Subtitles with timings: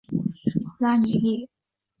[0.79, 1.47] 拉尼利。